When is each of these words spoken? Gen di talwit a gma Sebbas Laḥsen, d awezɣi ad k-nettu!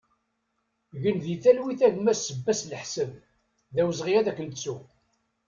Gen 1.01 1.17
di 1.23 1.35
talwit 1.43 1.81
a 1.87 1.89
gma 1.95 2.13
Sebbas 2.15 2.61
Laḥsen, 2.69 3.11
d 3.73 3.77
awezɣi 3.81 4.13
ad 4.17 4.27
k-nettu! 4.35 4.75